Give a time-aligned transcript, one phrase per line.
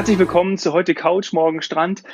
[0.00, 2.04] Herzlich willkommen zu heute Couch, morgen Strand.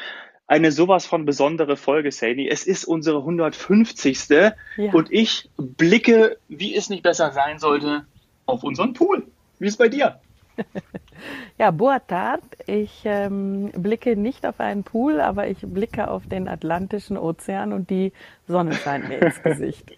[0.48, 2.48] Eine sowas von besondere Folge, Sadie.
[2.50, 4.28] Es ist unsere 150.
[4.28, 4.92] Ja.
[4.92, 8.04] Und ich blicke, wie es nicht besser sein sollte,
[8.44, 9.28] auf unseren Pool.
[9.60, 10.18] Wie ist es bei dir?
[11.58, 12.42] Ja, boa tarde.
[12.66, 17.88] Ich ähm, blicke nicht auf einen Pool, aber ich blicke auf den Atlantischen Ozean und
[17.88, 18.12] die
[18.46, 19.96] Sonne scheint mir ins Gesicht.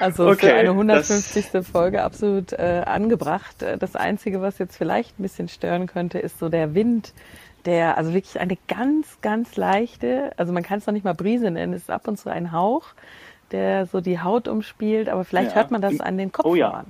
[0.00, 1.66] Also okay, für eine 150.
[1.66, 3.64] Folge absolut äh, angebracht.
[3.78, 7.12] Das Einzige, was jetzt vielleicht ein bisschen stören könnte, ist so der Wind,
[7.64, 11.50] der, also wirklich eine ganz, ganz leichte, also man kann es noch nicht mal Brise
[11.50, 12.86] nennen, es ist ab und zu ein Hauch,
[13.52, 15.56] der so die Haut umspielt, aber vielleicht ja.
[15.56, 16.86] hört man das an den Kopfhörern.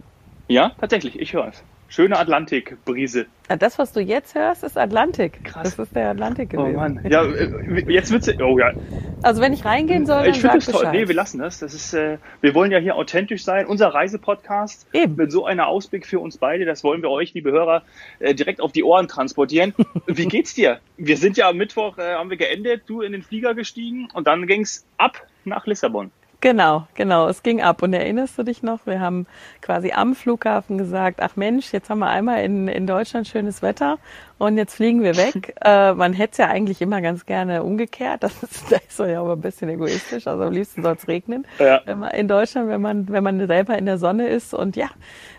[0.48, 0.66] Oh ja.
[0.68, 1.62] Ja, tatsächlich, ich höre es.
[1.92, 3.26] Schöne Atlantikbrise.
[3.48, 5.44] Das, was du jetzt hörst, ist Atlantik.
[5.44, 5.76] Krass.
[5.76, 6.76] Das ist der Atlantik oh gewesen.
[6.76, 7.00] Oh Mann.
[7.06, 8.30] Ja, äh, jetzt wird's.
[8.40, 8.72] Oh ja.
[9.20, 10.88] Also wenn ich reingehen soll, dann Ich finde es toll.
[10.90, 11.58] Nee, wir lassen das.
[11.58, 11.92] Das ist.
[11.92, 13.66] Äh, wir wollen ja hier authentisch sein.
[13.66, 15.16] Unser Reisepodcast Eben.
[15.16, 16.64] mit so einer Ausblick für uns beide.
[16.64, 17.82] Das wollen wir euch, liebe Hörer,
[18.20, 19.74] äh, direkt auf die Ohren transportieren.
[20.06, 20.80] Wie geht's dir?
[20.96, 22.84] Wir sind ja am Mittwoch äh, haben wir geendet.
[22.86, 26.10] Du in den Flieger gestiegen und dann ging's ab nach Lissabon.
[26.42, 27.28] Genau, genau.
[27.28, 27.82] Es ging ab.
[27.82, 28.84] Und erinnerst du dich noch?
[28.84, 29.28] Wir haben
[29.60, 33.98] quasi am Flughafen gesagt, ach Mensch, jetzt haben wir einmal in, in Deutschland schönes Wetter
[34.38, 35.54] und jetzt fliegen wir weg.
[35.64, 38.24] äh, man hätte es ja eigentlich immer ganz gerne umgekehrt.
[38.24, 40.26] Das ist, das ist ja aber ein bisschen egoistisch.
[40.26, 41.46] Also am liebsten soll es regnen.
[41.60, 41.80] Ja.
[41.84, 44.52] Wenn man, in Deutschland, wenn man, wenn man selber in der Sonne ist.
[44.52, 44.88] Und ja,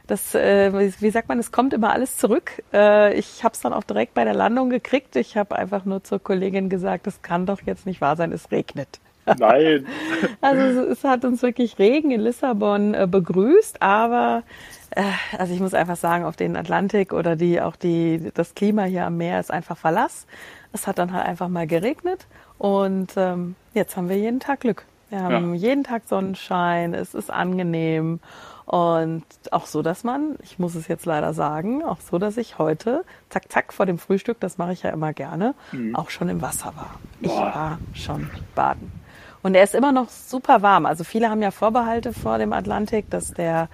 [0.08, 2.64] das, äh, wie sagt man, es kommt immer alles zurück.
[2.72, 5.18] Äh, ich habe es dann auch direkt bei der Landung gekriegt.
[5.18, 8.52] Ich habe einfach nur zur Kollegin gesagt, das kann doch jetzt nicht wahr sein, es
[8.52, 9.02] regnet.
[9.25, 9.85] Nein.
[10.41, 14.43] Also es hat uns wirklich Regen in Lissabon äh, begrüßt, aber
[14.91, 15.03] äh,
[15.38, 19.05] also ich muss einfach sagen, auf den Atlantik oder die auch die das Klima hier
[19.05, 20.27] am Meer ist einfach Verlass.
[20.71, 24.85] Es hat dann halt einfach mal geregnet und ähm, jetzt haben wir jeden Tag Glück.
[25.09, 25.59] Wir haben ja.
[25.59, 28.19] jeden Tag Sonnenschein, es ist angenehm
[28.66, 32.57] und auch so, dass man, ich muss es jetzt leider sagen, auch so, dass ich
[32.57, 35.95] heute, zack, zack, vor dem Frühstück, das mache ich ja immer gerne, mhm.
[35.95, 36.95] auch schon im Wasser war.
[37.22, 39.03] Ich war schon baden.
[39.44, 40.86] Und er ist immer noch super warm.
[40.86, 43.68] Also viele haben ja Vorbehalte vor dem Atlantik, dass der,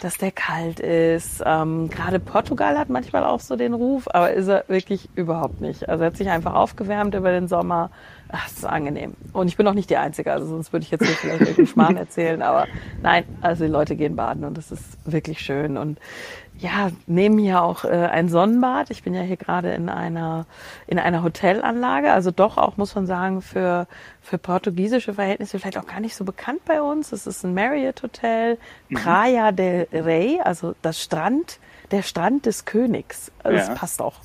[0.00, 1.42] dass der kalt ist.
[1.44, 5.88] Ähm, Gerade Portugal hat manchmal auch so den Ruf, aber ist er wirklich überhaupt nicht.
[5.88, 7.90] Also er hat sich einfach aufgewärmt über den Sommer.
[8.30, 9.14] Ach, das ist angenehm.
[9.32, 11.66] Und ich bin auch nicht die Einzige, also sonst würde ich jetzt hier vielleicht irgendeinen
[11.66, 12.42] Schmarrn erzählen.
[12.42, 12.66] Aber
[13.02, 15.78] nein, also die Leute gehen baden und das ist wirklich schön.
[15.78, 15.98] Und
[16.58, 18.90] ja, nehmen hier auch äh, ein Sonnenbad.
[18.90, 20.44] Ich bin ja hier gerade in einer
[20.86, 23.86] in einer Hotelanlage, also doch auch muss man sagen für
[24.20, 27.12] für portugiesische Verhältnisse vielleicht auch gar nicht so bekannt bei uns.
[27.12, 28.96] Es ist ein Marriott Hotel, mhm.
[28.96, 31.60] Praia del Rey, also das Strand,
[31.92, 33.30] der Strand des Königs.
[33.42, 33.66] Also ja.
[33.66, 34.16] Das passt auch.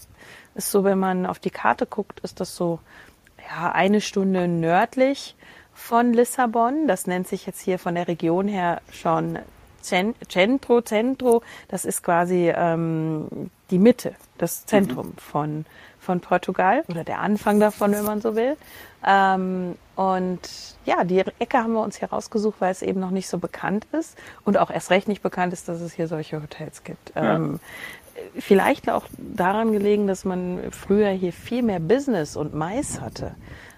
[0.56, 2.80] Ist so, wenn man auf die Karte guckt, ist das so
[3.54, 5.36] ja eine Stunde nördlich
[5.74, 6.88] von Lissabon.
[6.88, 9.40] Das nennt sich jetzt hier von der Region her schon
[9.82, 15.18] Centro, Centro, das ist quasi ähm, die Mitte, das Zentrum mhm.
[15.18, 15.66] von,
[16.00, 18.56] von Portugal oder der Anfang davon, wenn man so will.
[19.06, 20.40] Ähm, und
[20.86, 23.86] ja, die Ecke haben wir uns hier rausgesucht, weil es eben noch nicht so bekannt
[23.92, 27.14] ist und auch erst recht nicht bekannt ist, dass es hier solche Hotels gibt.
[27.16, 27.36] Ja.
[28.38, 33.36] Vielleicht auch daran gelegen, dass man früher hier viel mehr Business und Mais hatte.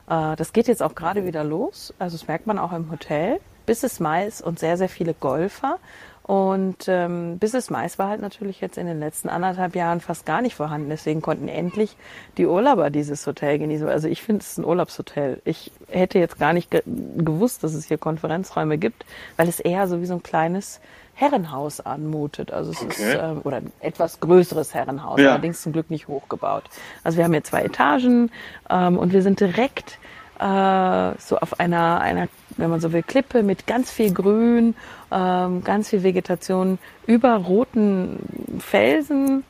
[0.10, 1.94] Äh, das geht jetzt auch gerade wieder los.
[2.00, 3.40] Also das merkt man auch im Hotel.
[3.66, 5.80] Business Mais und sehr, sehr viele Golfer.
[6.28, 10.42] Und ähm, Business Mais war halt natürlich jetzt in den letzten anderthalb Jahren fast gar
[10.42, 10.90] nicht vorhanden.
[10.90, 11.96] Deswegen konnten endlich
[12.38, 13.88] die Urlauber dieses Hotel genießen.
[13.88, 15.40] Also ich finde es ist ein Urlaubshotel.
[15.46, 16.82] Ich hätte jetzt gar nicht ge
[17.18, 19.06] gewusst, dass es hier Konferenzräume gibt,
[19.38, 20.80] weil es eher so wie so ein kleines
[21.16, 22.52] Herrenhaus anmutet.
[22.52, 23.14] Also es okay.
[23.14, 25.32] ist ähm, oder ein etwas größeres Herrenhaus, ja.
[25.32, 26.64] allerdings zum Glück nicht hochgebaut.
[27.04, 28.32] Also wir haben hier zwei Etagen
[28.70, 29.98] ähm, und wir sind direkt
[30.40, 32.28] äh, so auf einer, einer,
[32.58, 34.76] wenn man so will, Klippe mit ganz viel Grün,
[35.12, 36.78] ähm, ganz viel Vegetation
[37.08, 38.20] über roten
[38.60, 39.44] Felsen,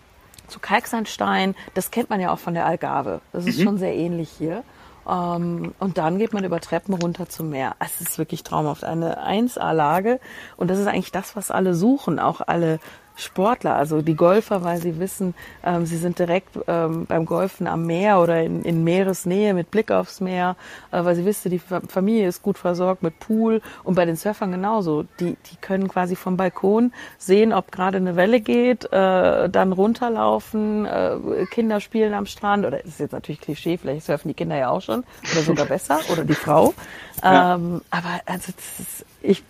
[0.47, 1.55] zu Kalksandstein.
[1.73, 3.21] Das kennt man ja auch von der Algarve.
[3.33, 3.63] Das ist mhm.
[3.63, 4.63] schon sehr ähnlich hier.
[5.07, 7.75] Ähm, und dann geht man über Treppen runter zum Meer.
[7.79, 8.83] Es ist wirklich traumhaft.
[8.83, 10.19] Eine 1A-Lage.
[10.57, 12.19] Und das ist eigentlich das, was alle suchen.
[12.19, 12.79] Auch alle
[13.15, 15.33] Sportler, also die Golfer, weil sie wissen,
[15.63, 19.91] ähm, sie sind direkt ähm, beim Golfen am Meer oder in, in Meeresnähe mit Blick
[19.91, 20.55] aufs Meer,
[20.91, 24.51] äh, weil sie wissen, die Familie ist gut versorgt mit Pool und bei den Surfern
[24.51, 25.03] genauso.
[25.19, 30.85] Die, die können quasi vom Balkon sehen, ob gerade eine Welle geht, äh, dann runterlaufen,
[30.85, 34.57] äh, Kinder spielen am Strand oder das ist jetzt natürlich Klischee, vielleicht surfen die Kinder
[34.57, 36.73] ja auch schon oder sogar besser oder die Frau.
[37.23, 37.55] Ja.
[37.55, 39.41] Ähm, aber also ist, ich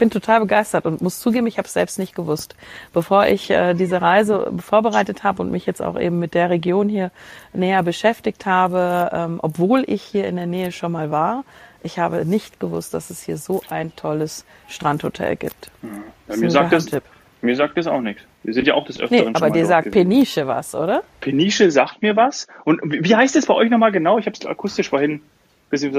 [0.00, 2.56] bin total begeistert und muss zugeben, ich habe es selbst nicht gewusst.
[2.92, 6.88] Bevor ich äh, diese Reise vorbereitet habe und mich jetzt auch eben mit der Region
[6.88, 7.12] hier
[7.52, 11.44] näher beschäftigt habe, ähm, obwohl ich hier in der Nähe schon mal war,
[11.82, 15.70] ich habe nicht gewusst, dass es hier so ein tolles Strandhotel gibt.
[16.28, 16.90] Ja, mir, sagt das,
[17.40, 18.22] Mir sagt das auch nichts.
[18.42, 19.90] Wir sind ja auch des Öfteren nee, aber dir sagt.
[19.90, 21.02] Peniche was, oder?
[21.20, 22.48] Peniche sagt mir was.
[22.64, 24.18] Und wie heißt es bei euch nochmal genau?
[24.18, 25.22] Ich habe es akustisch vorhin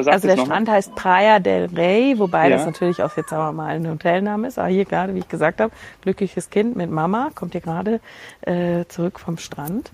[0.07, 0.73] also der Strand mal?
[0.73, 2.57] heißt Praia del Rey, wobei ja.
[2.57, 4.59] das natürlich auch jetzt wir mal ein Hotelname ist.
[4.59, 7.99] Aber hier gerade, wie ich gesagt habe, glückliches Kind mit Mama kommt hier gerade
[8.41, 9.91] äh, zurück vom Strand.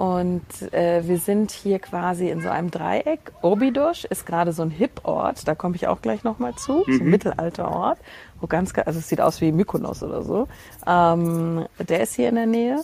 [0.00, 3.20] Und äh, wir sind hier quasi in so einem Dreieck.
[3.42, 6.92] Obidos ist gerade so ein Hip-Ort, da komme ich auch gleich nochmal zu, mhm.
[6.96, 7.98] so ein Mittelalterort,
[8.40, 10.48] wo ganz, also es sieht aus wie Mykonos oder so.
[10.86, 12.80] Ähm, der ist hier in der Nähe.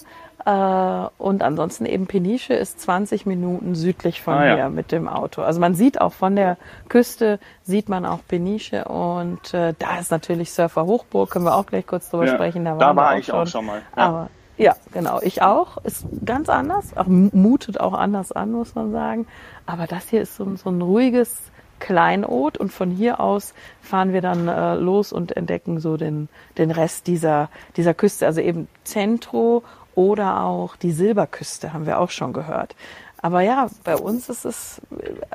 [0.47, 4.69] Äh, und ansonsten eben Peniche ist 20 Minuten südlich von ah, hier ja.
[4.69, 5.43] mit dem Auto.
[5.43, 6.57] Also man sieht auch von der
[6.89, 11.67] Küste, sieht man auch Peniche und äh, da ist natürlich Surfer Hochburg, können wir auch
[11.67, 12.65] gleich kurz drüber ja, sprechen.
[12.65, 13.35] Da, da war ich schon.
[13.35, 13.83] auch schon mal.
[13.97, 14.03] Ja.
[14.03, 15.21] Aber ja, genau.
[15.21, 15.79] Ich auch.
[15.85, 16.97] Ist ganz anders.
[16.97, 19.27] Auch mutet auch anders an, muss man sagen.
[19.67, 23.53] Aber das hier ist so, so ein ruhiges Kleinod und von hier aus
[23.83, 28.25] fahren wir dann äh, los und entdecken so den, den Rest dieser, dieser Küste.
[28.25, 29.63] Also eben Centro
[29.97, 32.77] oder auch die Silberküste haben wir auch schon gehört.
[33.21, 34.81] Aber ja, bei uns ist es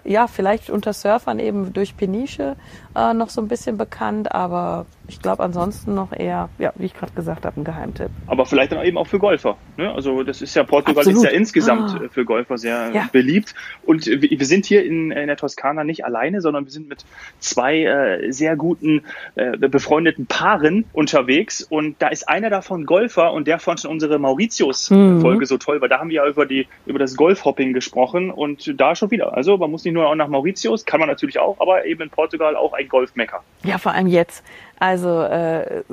[0.06, 2.56] ja vielleicht unter Surfern eben durch Peniche
[2.96, 6.94] äh, noch so ein bisschen bekannt, aber ich glaube ansonsten noch eher, ja, wie ich
[6.94, 8.10] gerade gesagt habe, ein Geheimtipp.
[8.28, 9.58] Aber vielleicht dann eben auch für Golfer.
[9.76, 9.92] Ne?
[9.94, 11.18] Also das ist ja, Portugal Absolut.
[11.18, 12.08] ist ja insgesamt ah.
[12.10, 13.10] für Golfer sehr ja.
[13.12, 13.54] beliebt.
[13.86, 17.04] Und wir sind hier in, in, der Toskana nicht alleine, sondern wir sind mit
[17.40, 19.04] zwei äh, sehr guten
[19.36, 21.62] äh, befreundeten Paaren unterwegs.
[21.62, 25.46] Und da ist einer davon Golfer und der fand schon unsere Mauritius-Folge mhm.
[25.46, 28.96] so toll, weil da haben wir ja über, die, über das Golfhopping gesprochen und da
[28.96, 29.36] schon wieder.
[29.36, 32.56] Also man muss nicht nur nach Mauritius, kann man natürlich auch, aber eben in Portugal
[32.56, 33.44] auch ein Golfmecker.
[33.64, 34.44] Ja, vor allem jetzt.
[34.82, 35.84] Also äh,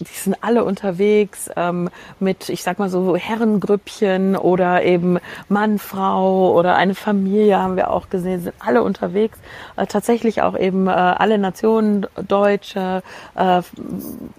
[0.00, 1.88] die sind alle unterwegs ähm,
[2.20, 5.18] mit, ich sag mal so Herrengrüppchen oder eben
[5.48, 9.38] Mann, Frau oder eine Familie haben wir auch gesehen, sind alle unterwegs.
[9.76, 13.02] Äh, tatsächlich auch eben äh, alle Nationen, Deutsche,
[13.34, 13.62] äh,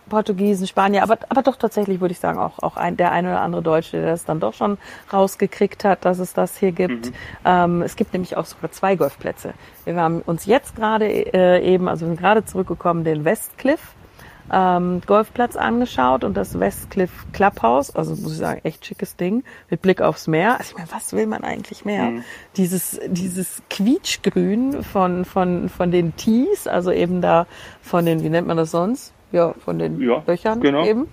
[0.08, 3.42] Portugiesen, Spanier, aber, aber doch tatsächlich würde ich sagen auch, auch ein, der ein oder
[3.42, 4.78] andere Deutsche, der das dann doch schon
[5.12, 7.08] rausgekriegt hat, dass es das hier gibt.
[7.08, 7.14] Mhm.
[7.44, 9.56] Ähm, es gibt nämlich auch sogar zwei Golfplätze.
[9.86, 13.96] Wir haben uns jetzt gerade äh, eben, also wir sind gerade zurückgekommen, den Westcliff
[14.52, 19.82] ähm, Golfplatz angeschaut und das Westcliff Clubhouse, also muss ich sagen, echt schickes Ding, mit
[19.82, 20.58] Blick aufs Meer.
[20.60, 22.12] Also ich meine, was will man eigentlich mehr?
[22.12, 22.24] Mhm.
[22.56, 27.48] Dieses, dieses Quietschgrün von, von, von den Tees, also eben da
[27.82, 29.14] von den, wie nennt man das sonst?
[29.32, 30.86] Ja, von den ja, Löchern genau.
[30.86, 31.08] eben.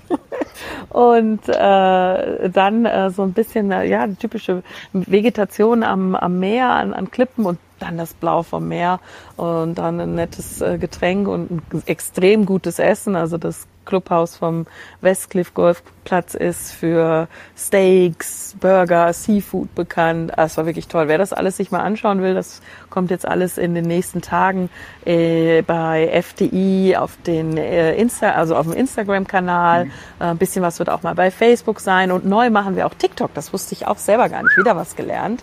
[0.91, 6.93] Und äh, dann äh, so ein bisschen, ja, die typische Vegetation am, am Meer, an,
[6.93, 9.00] an Klippen und dann das Blau vom Meer
[9.37, 13.17] und dann ein nettes äh, Getränk und ein extrem gutes Essen.
[13.17, 14.67] Also das Clubhaus vom
[15.00, 20.38] Westcliff Golfplatz ist für Steaks, Burger, Seafood bekannt.
[20.38, 21.08] Ah, es war wirklich toll.
[21.08, 24.70] Wer das alles sich mal anschauen will, das kommt jetzt alles in den nächsten Tagen
[25.05, 29.87] äh, bei FDI auf den äh, Insta, also auf dem Instagram-Kanal.
[29.87, 29.90] Mhm.
[30.20, 32.94] Äh, ein bisschen was wird auch mal bei Facebook sein und neu machen wir auch
[32.94, 33.34] TikTok.
[33.34, 34.56] Das wusste ich auch selber gar nicht.
[34.56, 35.43] Wieder was gelernt.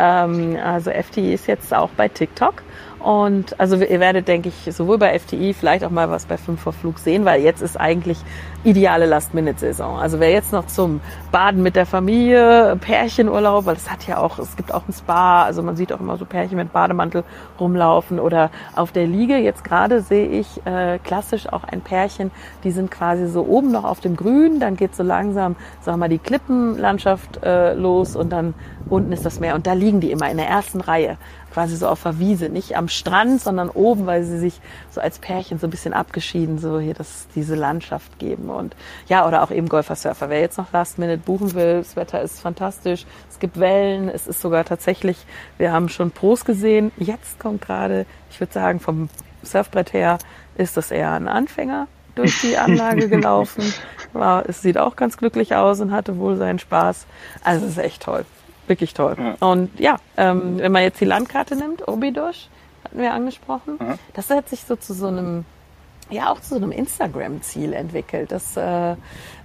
[0.00, 2.62] Ähm, also FTI ist jetzt auch bei TikTok.
[3.00, 6.60] Und also ihr werdet, denke ich, sowohl bei FTI vielleicht auch mal was bei 5
[6.60, 8.18] vor Flug sehen, weil jetzt ist eigentlich
[8.62, 9.98] ideale Last-Minute-Saison.
[9.98, 11.00] Also wer jetzt noch zum
[11.32, 15.44] Baden mit der Familie, Pärchenurlaub, weil es hat ja auch, es gibt auch ein Spa,
[15.44, 17.24] also man sieht auch immer so Pärchen mit Bademantel
[17.58, 19.38] rumlaufen oder auf der Liege.
[19.38, 22.30] Jetzt gerade sehe ich äh, klassisch auch ein Pärchen,
[22.64, 26.04] die sind quasi so oben noch auf dem Grün, dann geht so langsam, sagen wir
[26.04, 28.52] mal, die Klippenlandschaft äh, los und dann
[28.90, 31.16] unten ist das Meer und da liegen die immer in der ersten Reihe
[31.52, 35.18] quasi so auf der Wiese, nicht am Strand, sondern oben, weil sie sich so als
[35.18, 38.76] Pärchen so ein bisschen abgeschieden so hier das, diese Landschaft geben und
[39.08, 40.30] ja, oder auch eben Golfer, Surfer.
[40.30, 44.26] Wer jetzt noch Last Minute buchen will, das Wetter ist fantastisch, es gibt Wellen, es
[44.26, 45.18] ist sogar tatsächlich,
[45.58, 49.08] wir haben schon Pros gesehen, jetzt kommt gerade, ich würde sagen, vom
[49.42, 50.18] Surfbrett her
[50.56, 53.62] ist das eher ein Anfänger, durch die Anlage gelaufen.
[54.12, 57.06] War, es sieht auch ganz glücklich aus und hatte wohl seinen Spaß.
[57.44, 58.24] Also es ist echt toll
[58.70, 59.16] wirklich toll.
[59.18, 59.36] Ja.
[59.46, 62.48] Und ja, ähm, wenn man jetzt die Landkarte nimmt, Obidos,
[62.84, 63.98] hatten wir angesprochen, mhm.
[64.14, 65.44] das hat sich so zu so einem
[66.10, 68.32] ja auch zu so einem Instagram-Ziel entwickelt.
[68.32, 68.96] Das, äh,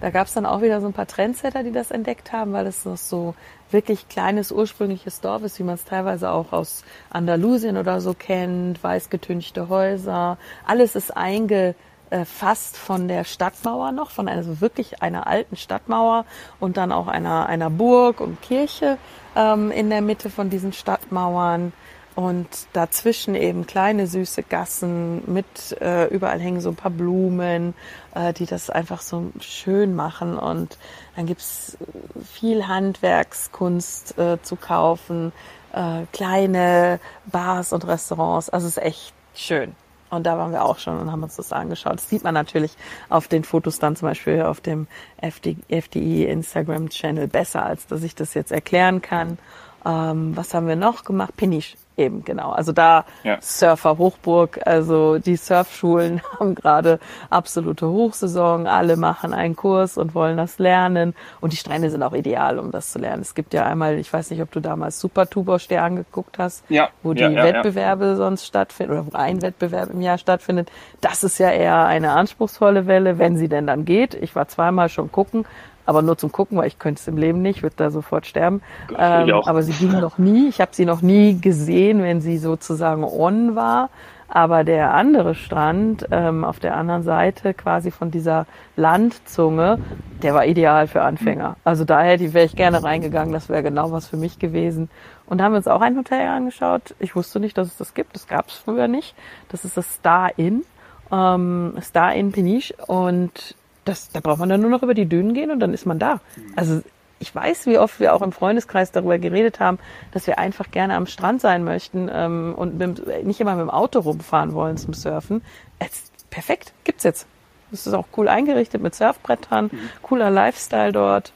[0.01, 2.65] da gab es dann auch wieder so ein paar Trendsetter, die das entdeckt haben, weil
[2.67, 3.36] es noch so
[3.72, 8.84] wirklich kleines ursprüngliches Dorf ist, wie man es teilweise auch aus Andalusien oder so kennt,
[8.84, 10.38] weißgetünchte Häuser.
[10.65, 11.75] Alles ist einge
[12.15, 16.25] äh, fast von der Stadtmauer noch, von einer, also wirklich einer alten Stadtmauer
[16.62, 18.98] und dann auch einer, einer Burg und Kirche
[19.36, 21.74] ähm, in der Mitte von diesen Stadtmauern.
[22.15, 25.45] Und dazwischen eben kleine süße Gassen mit
[25.81, 27.74] äh, überall hängen so ein paar Blumen,
[28.13, 30.38] äh, die das einfach so schön machen.
[30.38, 30.77] Und
[31.17, 31.77] dann gibt's
[32.24, 35.34] viel Handwerkskunst äh, zu kaufen,
[35.74, 39.75] äh, kleine Bars und Restaurants, also es ist echt schön.
[40.15, 41.95] Und da waren wir auch schon und haben uns das angeschaut.
[41.95, 42.75] Das sieht man natürlich
[43.10, 44.88] auf den Fotos dann zum Beispiel auf dem
[45.22, 49.38] FD, FDI Instagram Channel besser, als dass ich das jetzt erklären kann.
[49.85, 51.35] Ähm, was haben wir noch gemacht?
[51.37, 52.51] Peniche Eben, genau.
[52.51, 53.37] Also da ja.
[53.39, 56.99] Surfer Hochburg, also die Surfschulen haben gerade
[57.29, 62.13] absolute Hochsaison, alle machen einen Kurs und wollen das lernen und die Strände sind auch
[62.13, 63.21] ideal, um das zu lernen.
[63.21, 66.69] Es gibt ja einmal, ich weiß nicht, ob du damals Super Tubosch dir angeguckt hast,
[66.69, 66.89] ja.
[67.01, 70.69] wo die ja, Wettbewerbe sonst stattfinden oder wo ein Wettbewerb im Jahr stattfindet.
[70.99, 74.15] Das ist ja eher eine anspruchsvolle Welle, wenn sie denn dann geht.
[74.15, 75.45] Ich war zweimal schon gucken,
[75.85, 78.61] aber nur zum Gucken, weil ich könnte es im Leben nicht, würde da sofort sterben.
[78.97, 80.47] Ähm, aber sie ging noch nie.
[80.47, 83.89] Ich habe sie noch nie gesehen, wenn sie sozusagen on war.
[84.27, 89.79] Aber der andere Strand ähm, auf der anderen Seite, quasi von dieser Landzunge,
[90.23, 91.57] der war ideal für Anfänger.
[91.63, 93.33] Also da hätte wäre ich gerne reingegangen.
[93.33, 94.89] Das wäre genau was für mich gewesen.
[95.27, 96.95] Und da haben wir uns auch ein Hotel angeschaut.
[96.99, 98.15] Ich wusste nicht, dass es das gibt.
[98.15, 99.15] Das gab es früher nicht.
[99.49, 100.63] Das ist das Star Inn.
[101.11, 102.73] Ähm, Star Inn Peniche.
[102.87, 105.85] Und das, da braucht man dann nur noch über die Dünen gehen und dann ist
[105.85, 106.19] man da.
[106.55, 106.81] Also
[107.19, 109.79] ich weiß, wie oft wir auch im Freundeskreis darüber geredet haben,
[110.11, 113.69] dass wir einfach gerne am Strand sein möchten ähm, und mit, nicht immer mit dem
[113.69, 115.41] Auto rumfahren wollen zum Surfen.
[115.79, 117.27] Es, perfekt, gibt's jetzt.
[117.71, 119.89] Das ist auch cool eingerichtet mit Surfbrettern, mhm.
[120.01, 121.31] cooler Lifestyle dort.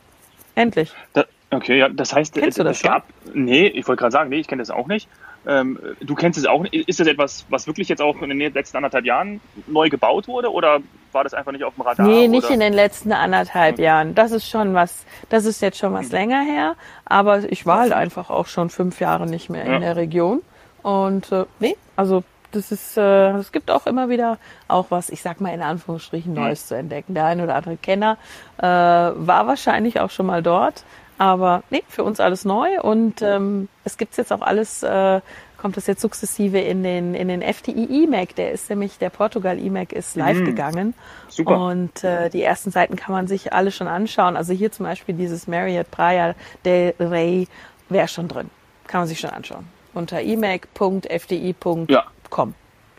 [0.56, 0.94] Endlich.
[1.14, 4.30] Da, okay, ja, das heißt, Kennst du das es gab, nee, ich wollte gerade sagen,
[4.30, 5.08] nee, ich kenne das auch nicht.
[5.48, 6.66] Ähm, du kennst es auch.
[6.66, 10.52] Ist das etwas, was wirklich jetzt auch in den letzten anderthalb Jahren neu gebaut wurde
[10.52, 10.82] oder
[11.14, 12.06] war das einfach nicht auf dem Radar?
[12.06, 12.54] Nee, nicht oder?
[12.54, 13.84] in den letzten anderthalb okay.
[13.84, 14.16] Jahren.
[14.16, 16.14] Das ist schon was, das ist jetzt schon was mhm.
[16.14, 16.76] länger her,
[17.06, 19.76] aber ich war halt einfach auch schon fünf Jahre nicht mehr ja.
[19.76, 20.42] in der Region.
[20.82, 24.38] Und äh, nee, also das ist, äh, es gibt auch immer wieder
[24.68, 26.68] auch was, ich sag mal in Anführungsstrichen, Neues mhm.
[26.68, 27.14] zu entdecken.
[27.14, 28.18] Der eine oder andere Kenner
[28.58, 30.84] äh, war wahrscheinlich auch schon mal dort,
[31.18, 35.22] aber nee, für uns alles neu und ähm, es gibt's jetzt auch alles, äh,
[35.60, 38.36] kommt das jetzt sukzessive in den, in den FTI E-Mac.
[38.36, 40.46] Der ist nämlich, der Portugal E-Mac ist live mhm.
[40.46, 40.94] gegangen.
[41.28, 41.60] Super.
[41.66, 44.38] Und äh, die ersten Seiten kann man sich alle schon anschauen.
[44.38, 46.36] Also hier zum Beispiel dieses Marriott Praia
[46.66, 47.48] del Rey
[47.90, 48.50] wäre schon drin.
[48.88, 49.68] Kann man sich schon anschauen.
[49.94, 51.88] Unter emac.fdi.com.
[51.90, 52.06] Ja.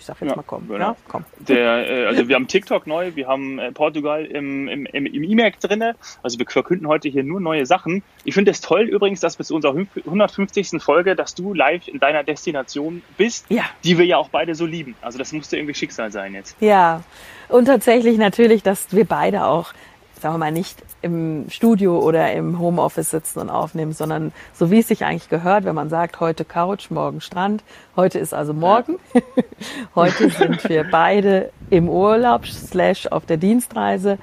[0.00, 0.66] Ich sag jetzt ja, mal komm.
[0.66, 0.78] Genau.
[0.78, 1.24] Ja, komm.
[1.38, 5.22] Der, äh, also wir haben TikTok neu, wir haben äh, Portugal im, im, im, im
[5.22, 5.94] E-Mac drinne.
[6.22, 8.02] Also wir verkünden heute hier nur neue Sachen.
[8.24, 9.76] Ich finde es toll übrigens, dass bis zu unserer
[10.06, 10.82] 150.
[10.82, 13.64] Folge, dass du live in deiner Destination bist, ja.
[13.84, 14.94] die wir ja auch beide so lieben.
[15.02, 16.56] Also das musste irgendwie Schicksal sein jetzt.
[16.60, 17.02] Ja,
[17.48, 19.74] und tatsächlich natürlich, dass wir beide auch
[20.20, 24.80] sagen wir mal, nicht im Studio oder im Homeoffice sitzen und aufnehmen, sondern so wie
[24.80, 27.62] es sich eigentlich gehört, wenn man sagt, heute Couch, morgen Strand.
[27.96, 28.98] Heute ist also morgen.
[29.94, 34.18] heute sind wir beide im Urlaub, slash auf der Dienstreise.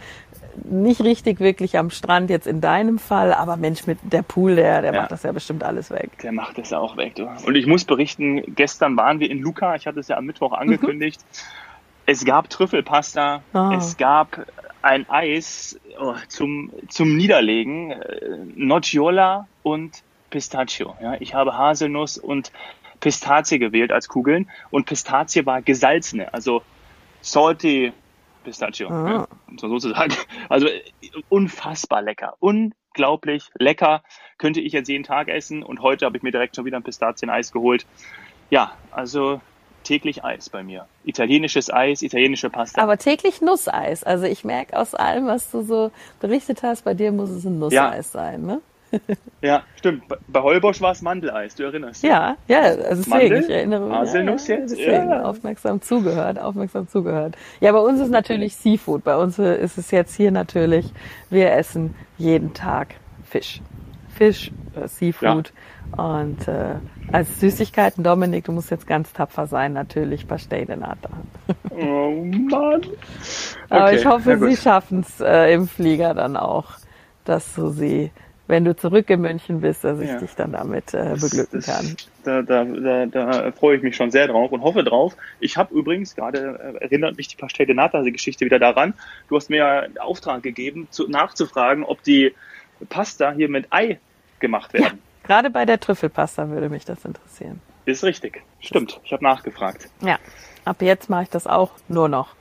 [0.64, 4.82] Nicht richtig wirklich am Strand jetzt in deinem Fall, aber Mensch, mit der Pool, der,
[4.82, 5.02] der ja.
[5.02, 6.10] macht das ja bestimmt alles weg.
[6.24, 7.28] Der macht das ja auch weg, du.
[7.46, 10.54] Und ich muss berichten, gestern waren wir in Luca, ich hatte es ja am Mittwoch
[10.54, 11.22] angekündigt.
[12.10, 13.72] Es gab Trüffelpasta, oh.
[13.76, 14.48] es gab
[14.88, 20.96] ein Eis oh, zum, zum Niederlegen, äh, Nocciola und Pistachio.
[21.02, 22.54] Ja, ich habe Haselnuss und
[23.02, 26.64] Pistazie gewählt als Kugeln und Pistazie war gesalzene, also
[27.22, 27.92] salty
[28.46, 29.10] Pistachio, ah.
[29.10, 29.28] ja,
[29.58, 30.14] so sozusagen.
[30.50, 30.68] Also
[31.28, 34.04] unfassbar lecker, unglaublich lecker.
[34.38, 36.84] Könnte ich jetzt jeden Tag essen und heute habe ich mir direkt schon wieder ein
[36.84, 37.86] Pistazieneis geholt.
[38.50, 39.42] Ja, also
[39.84, 40.86] täglich Eis bei mir.
[41.06, 42.82] Italienisches Eis, italienische Pasta.
[42.82, 44.04] Aber täglich Nusseis.
[44.04, 47.60] Also ich merke aus allem, was du so berichtet hast, bei dir muss es ein
[47.60, 48.20] Nusseis ja.
[48.20, 48.62] sein, ne?
[49.42, 50.04] ja, stimmt.
[50.28, 52.10] Bei Holbosch war es Mandeleis, du erinnerst dich?
[52.10, 53.98] Ja, ja, also deswegen, Mandel, ich erinnere mich.
[53.98, 54.72] Haselnuss ja, jetzt?
[54.72, 55.24] Deswegen, ja.
[55.24, 57.36] aufmerksam zugehört, aufmerksam zugehört.
[57.60, 59.04] Ja, bei uns ist natürlich Seafood.
[59.04, 60.86] Bei uns ist es jetzt hier natürlich,
[61.30, 63.62] wir essen jeden Tag Fisch.
[64.16, 65.48] Fisch, äh, Seafood.
[65.48, 65.54] Ja.
[65.96, 66.76] Und äh,
[67.12, 71.10] als Süßigkeiten, Dominik, du musst jetzt ganz tapfer sein, natürlich Pastel de Nata.
[71.72, 72.82] Oh Mann.
[72.82, 72.90] Okay,
[73.70, 76.72] Aber ich hoffe, Sie schaffen es äh, im Flieger dann auch,
[77.24, 78.12] dass du sie,
[78.48, 80.20] wenn du zurück in München bist, dass ich ja.
[80.20, 81.96] dich dann damit äh, beglücken kann.
[82.24, 85.16] Da, da, da, da freue ich mich schon sehr drauf und hoffe drauf.
[85.40, 88.94] Ich habe übrigens, gerade äh, erinnert mich die Pastel de Nata-Geschichte wieder daran,
[89.30, 92.34] du hast mir einen Auftrag gegeben, zu, nachzufragen, ob die
[92.90, 94.00] Pasta hier mit Ei
[94.40, 95.00] gemacht werden.
[95.00, 95.07] Ja.
[95.28, 97.62] Gerade bei der Trüffelpasta würde mich das interessieren.
[97.86, 98.44] Ist richtig.
[98.60, 99.00] Stimmt.
[99.04, 99.90] Ich habe nachgefragt.
[100.02, 100.20] Ja.
[100.66, 102.36] Ab jetzt mache ich das auch nur noch.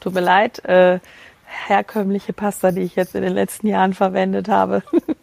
[0.00, 0.98] Tut mir leid, äh,
[1.46, 4.82] herkömmliche Pasta, die ich jetzt in den letzten Jahren verwendet habe.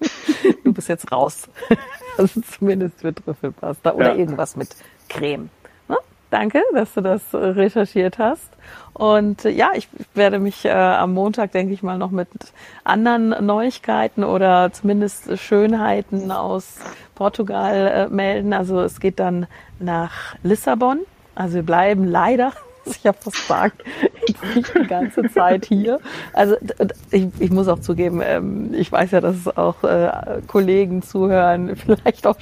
[0.63, 1.49] du bist jetzt raus.
[2.17, 4.15] also zumindest für Trüffelpasta oder ja.
[4.15, 4.69] irgendwas mit
[5.09, 5.49] Creme.
[6.29, 8.49] Danke, dass du das äh, recherchiert hast.
[8.93, 12.29] Und äh, ja, ich werde mich äh, am Montag, denke ich mal, noch mit
[12.83, 16.77] anderen Neuigkeiten oder zumindest Schönheiten aus
[17.15, 18.53] Portugal äh, melden.
[18.53, 19.47] Also es geht dann
[19.79, 20.99] nach Lissabon.
[21.33, 22.53] Also wir bleiben leider
[22.85, 23.83] ich habe gesagt,
[24.25, 24.35] ich
[24.73, 25.99] die ganze Zeit hier.
[26.33, 26.55] Also
[27.11, 31.75] ich, ich muss auch zugeben, ähm, ich weiß ja, dass es auch äh, Kollegen zuhören,
[31.75, 32.37] vielleicht auch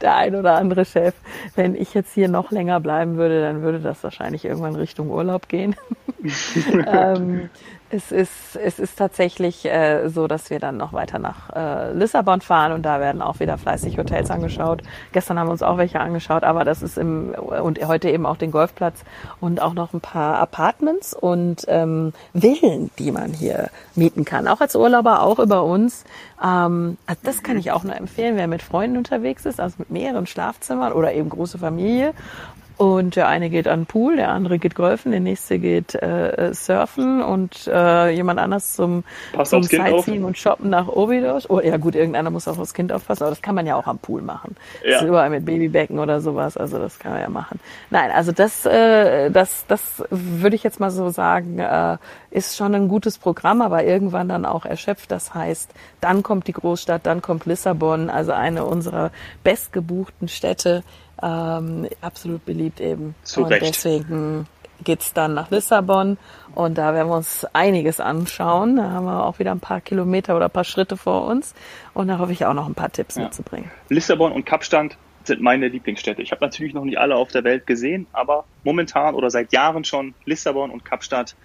[0.00, 1.14] der ein oder andere Chef.
[1.54, 5.48] Wenn ich jetzt hier noch länger bleiben würde, dann würde das wahrscheinlich irgendwann Richtung Urlaub
[5.48, 5.76] gehen.
[6.86, 7.50] ähm,
[7.92, 12.40] es ist, es ist tatsächlich äh, so, dass wir dann noch weiter nach äh, Lissabon
[12.40, 14.82] fahren und da werden auch wieder fleißig Hotels angeschaut.
[15.12, 18.38] Gestern haben wir uns auch welche angeschaut, aber das ist im und heute eben auch
[18.38, 19.04] den Golfplatz
[19.40, 24.48] und auch noch ein paar Apartments und ähm, Villen, die man hier mieten kann.
[24.48, 26.04] Auch als Urlauber, auch über uns.
[26.42, 29.90] Ähm, also das kann ich auch nur empfehlen, wer mit Freunden unterwegs ist, also mit
[29.90, 32.14] mehreren Schlafzimmern oder eben große Familie
[32.82, 36.52] und der eine geht an den Pool, der andere geht golfen, der nächste geht äh,
[36.52, 39.04] surfen und äh, jemand anders zum,
[39.44, 41.48] zum Sightseeing und shoppen nach Obidos.
[41.48, 43.86] Oh ja gut, irgendeiner muss auch aufs Kind aufpassen, aber das kann man ja auch
[43.86, 44.56] am Pool machen.
[44.82, 44.94] Ja.
[44.94, 47.60] Das ist überall mit Babybecken oder sowas, also das kann man ja machen.
[47.90, 51.98] Nein, also das, äh, das, das würde ich jetzt mal so sagen, äh,
[52.32, 55.12] ist schon ein gutes Programm, aber irgendwann dann auch erschöpft.
[55.12, 55.70] Das heißt,
[56.00, 59.12] dann kommt die Großstadt, dann kommt Lissabon, also eine unserer
[59.44, 60.82] bestgebuchten Städte
[61.20, 63.14] ähm, absolut beliebt eben.
[63.22, 63.62] Zu und Recht.
[63.62, 64.46] deswegen
[64.84, 66.18] geht's dann nach Lissabon
[66.54, 68.76] und da werden wir uns einiges anschauen.
[68.76, 71.54] Da haben wir auch wieder ein paar Kilometer oder ein paar Schritte vor uns
[71.94, 73.24] und da hoffe ich auch noch ein paar Tipps ja.
[73.24, 73.70] mitzubringen.
[73.88, 76.22] Lissabon und Kapstadt sind meine Lieblingsstädte.
[76.22, 79.84] Ich habe natürlich noch nicht alle auf der Welt gesehen, aber momentan oder seit Jahren
[79.84, 81.36] schon Lissabon und Kapstadt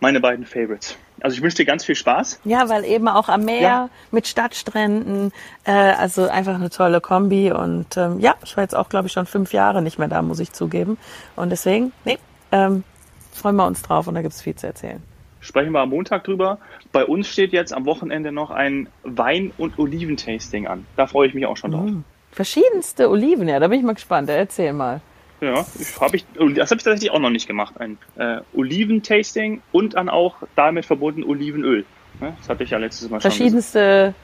[0.00, 0.96] meine beiden Favorites.
[1.20, 2.40] Also ich wünsche dir ganz viel Spaß.
[2.44, 3.88] Ja, weil eben auch am Meer ja.
[4.10, 5.32] mit Stadtstränden,
[5.64, 7.52] äh, also einfach eine tolle Kombi.
[7.52, 10.20] Und ähm, ja, ich war jetzt auch, glaube ich, schon fünf Jahre nicht mehr da,
[10.22, 10.98] muss ich zugeben.
[11.36, 12.18] Und deswegen, nee,
[12.52, 12.84] ähm,
[13.32, 15.02] freuen wir uns drauf und da gibt es viel zu erzählen.
[15.40, 16.58] Sprechen wir am Montag drüber.
[16.92, 20.86] Bei uns steht jetzt am Wochenende noch ein Wein- und Oliventasting an.
[20.96, 21.84] Da freue ich mich auch schon drauf.
[21.84, 22.04] Mhm.
[22.32, 24.28] Verschiedenste Oliven, ja, da bin ich mal gespannt.
[24.28, 25.00] Erzähl mal.
[25.40, 27.74] Ja, ich, hab ich, das habe ich tatsächlich auch noch nicht gemacht.
[27.78, 31.84] Ein äh, Oliventasting und dann auch damit verbunden Olivenöl.
[32.20, 33.30] Das hatte ich ja letztes Mal schon.
[33.30, 34.14] Verschiedenste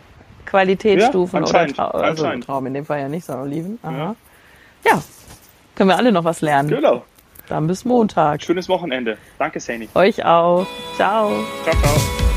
[0.46, 3.78] Qualitätsstufen ja, oder Trau also Trauben in dem Fall ja nicht, sondern Oliven.
[3.82, 4.16] Aha.
[4.84, 4.92] Ja.
[4.92, 5.02] ja,
[5.74, 6.68] können wir alle noch was lernen.
[6.68, 7.04] Genau.
[7.48, 8.42] Dann bis Montag.
[8.42, 9.18] Schönes Wochenende.
[9.38, 9.88] Danke, Sani.
[9.94, 10.66] Euch auch.
[10.96, 11.44] Ciao.
[11.64, 12.29] Ciao, ciao.